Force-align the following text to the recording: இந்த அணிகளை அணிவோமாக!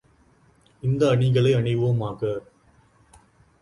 இந்த 0.83 1.09
அணிகளை 1.09 1.53
அணிவோமாக! 1.53 2.21